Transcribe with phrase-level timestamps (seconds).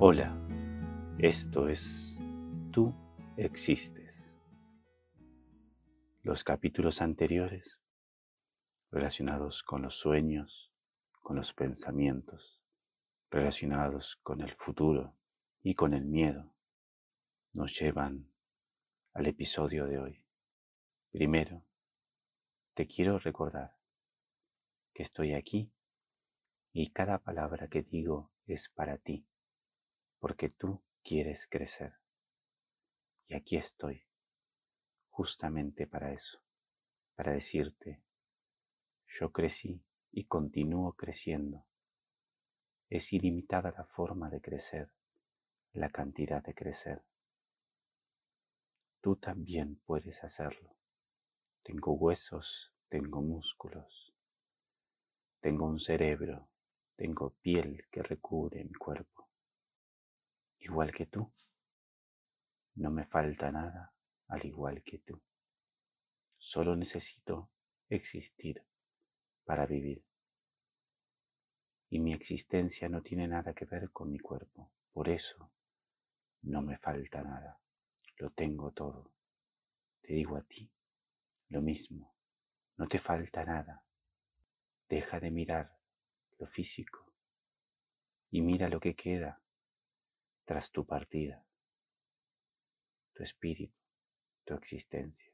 [0.00, 0.32] Hola,
[1.18, 2.16] esto es
[2.70, 2.94] Tú
[3.36, 4.14] existes.
[6.22, 7.80] Los capítulos anteriores
[8.92, 10.72] relacionados con los sueños,
[11.20, 12.62] con los pensamientos,
[13.28, 15.16] relacionados con el futuro
[15.64, 16.54] y con el miedo,
[17.52, 18.30] nos llevan
[19.14, 20.24] al episodio de hoy.
[21.10, 21.64] Primero,
[22.74, 23.74] te quiero recordar
[24.94, 25.72] que estoy aquí
[26.72, 29.26] y cada palabra que digo es para ti
[30.18, 31.94] porque tú quieres crecer.
[33.28, 34.02] Y aquí estoy,
[35.10, 36.40] justamente para eso,
[37.14, 38.02] para decirte,
[39.18, 41.64] yo crecí y continúo creciendo.
[42.88, 44.90] Es ilimitada la forma de crecer,
[45.72, 47.02] la cantidad de crecer.
[49.00, 50.74] Tú también puedes hacerlo.
[51.62, 54.14] Tengo huesos, tengo músculos,
[55.40, 56.48] tengo un cerebro,
[56.96, 59.17] tengo piel que recubre mi cuerpo
[60.60, 61.32] igual que tú.
[62.74, 63.92] No me falta nada
[64.28, 65.20] al igual que tú.
[66.36, 67.50] Solo necesito
[67.88, 68.62] existir
[69.44, 70.04] para vivir.
[71.90, 74.70] Y mi existencia no tiene nada que ver con mi cuerpo.
[74.92, 75.50] Por eso
[76.42, 77.58] no me falta nada.
[78.18, 79.12] Lo tengo todo.
[80.02, 80.70] Te digo a ti
[81.48, 82.14] lo mismo.
[82.76, 83.84] No te falta nada.
[84.88, 85.76] Deja de mirar
[86.38, 87.12] lo físico
[88.30, 89.40] y mira lo que queda
[90.48, 91.44] tras tu partida,
[93.12, 93.76] tu espíritu,
[94.46, 95.30] tu existencia.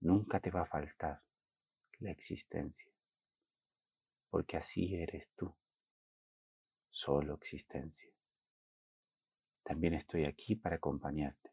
[0.00, 1.22] Nunca te va a faltar
[2.00, 2.92] la existencia,
[4.28, 5.56] porque así eres tú,
[6.90, 8.12] solo existencia.
[9.62, 11.50] También estoy aquí para acompañarte.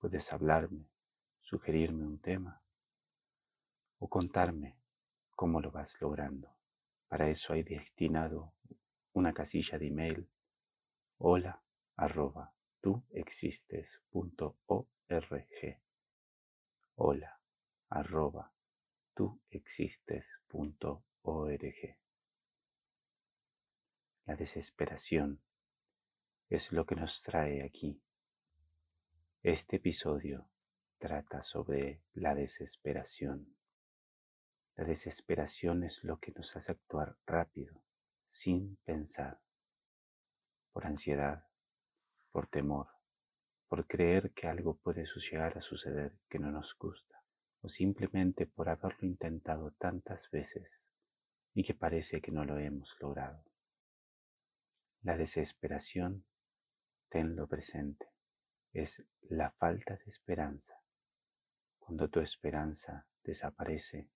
[0.00, 0.90] Puedes hablarme,
[1.42, 2.60] sugerirme un tema
[4.00, 4.76] o contarme
[5.30, 6.56] cómo lo vas logrando.
[7.06, 8.52] Para eso hay destinado
[9.12, 10.28] una casilla de email
[11.18, 11.62] hola
[11.96, 15.80] arroba tuexistes.org.
[16.96, 17.40] Hola
[17.88, 18.52] arroba.
[24.26, 25.40] La desesperación
[26.50, 28.02] es lo que nos trae aquí.
[29.42, 30.50] Este episodio
[30.98, 33.56] trata sobre la desesperación.
[34.74, 37.82] La desesperación es lo que nos hace actuar rápido,
[38.30, 39.40] sin pensar
[40.76, 41.42] por ansiedad,
[42.30, 42.88] por temor,
[43.66, 47.22] por creer que algo puede llegar a suceder que no nos gusta,
[47.62, 50.70] o simplemente por haberlo intentado tantas veces
[51.54, 53.42] y que parece que no lo hemos logrado.
[55.00, 56.26] La desesperación,
[57.08, 58.10] tenlo presente,
[58.74, 60.74] es la falta de esperanza.
[61.78, 64.10] Cuando tu esperanza desaparece,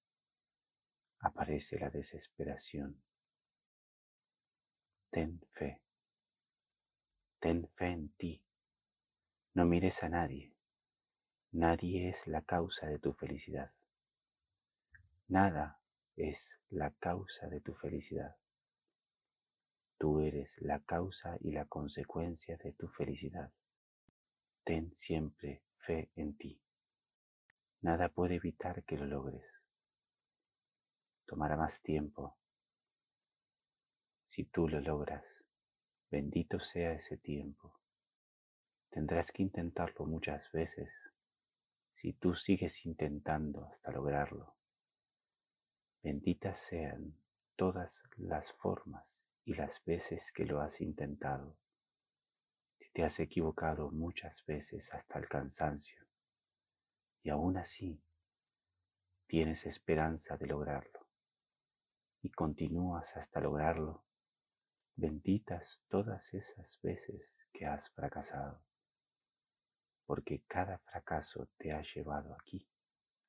[1.21, 3.03] aparece la desesperación.
[5.10, 5.41] Ten.
[7.40, 8.44] Ten fe en ti.
[9.54, 10.52] No mires a nadie.
[11.52, 13.72] Nadie es la causa de tu felicidad.
[15.28, 15.80] Nada
[16.16, 18.36] es la causa de tu felicidad.
[19.96, 23.50] Tú eres la causa y la consecuencia de tu felicidad.
[24.62, 26.60] Ten siempre fe en ti.
[27.80, 29.46] Nada puede evitar que lo logres.
[31.24, 32.36] Tomará más tiempo.
[34.28, 35.24] Si tú lo logras,
[36.10, 37.78] Bendito sea ese tiempo.
[38.91, 40.91] Tendrás que intentarlo muchas veces
[41.94, 44.56] si tú sigues intentando hasta lograrlo.
[46.03, 47.15] Benditas sean
[47.54, 49.04] todas las formas
[49.44, 51.56] y las veces que lo has intentado.
[52.78, 56.04] Si te has equivocado muchas veces hasta el cansancio
[57.22, 58.03] y aún así
[59.28, 61.06] tienes esperanza de lograrlo
[62.22, 64.03] y continúas hasta lograrlo,
[65.02, 67.22] Benditas todas esas veces
[67.54, 68.62] que has fracasado,
[70.04, 72.68] porque cada fracaso te ha llevado aquí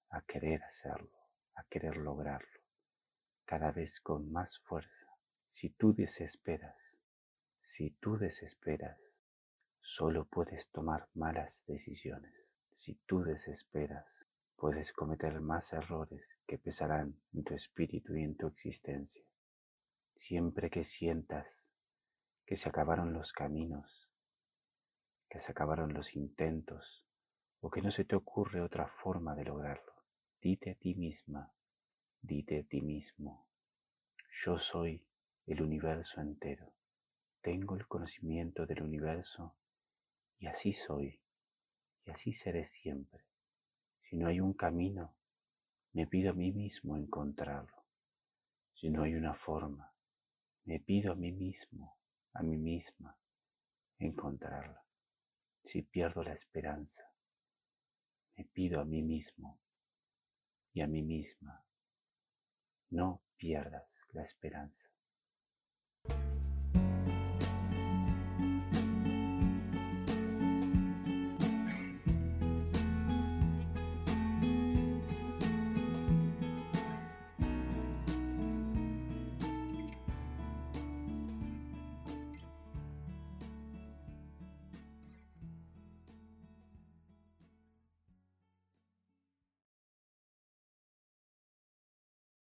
[0.09, 1.17] a querer hacerlo,
[1.55, 2.59] a querer lograrlo,
[3.45, 5.15] cada vez con más fuerza.
[5.53, 6.75] Si tú desesperas,
[7.63, 8.99] si tú desesperas,
[9.79, 12.33] solo puedes tomar malas decisiones.
[12.75, 14.07] Si tú desesperas,
[14.57, 19.23] puedes cometer más errores que pesarán en tu espíritu y en tu existencia.
[20.17, 21.60] Siempre que sientas
[22.51, 24.09] que se acabaron los caminos,
[25.29, 27.05] que se acabaron los intentos
[27.61, 29.93] o que no se te ocurre otra forma de lograrlo.
[30.41, 31.49] Dite a ti misma,
[32.21, 33.47] dite a ti mismo,
[34.43, 35.07] yo soy
[35.47, 36.73] el universo entero,
[37.39, 39.55] tengo el conocimiento del universo
[40.37, 41.21] y así soy
[42.03, 43.23] y así seré siempre.
[44.01, 45.15] Si no hay un camino,
[45.93, 47.85] me pido a mí mismo encontrarlo.
[48.73, 49.93] Si no hay una forma,
[50.65, 51.95] me pido a mí mismo
[52.33, 53.17] a mí misma
[53.99, 54.83] encontrarla.
[55.63, 57.03] Si pierdo la esperanza,
[58.35, 59.59] me pido a mí mismo
[60.73, 61.63] y a mí misma,
[62.89, 64.90] no pierdas la esperanza.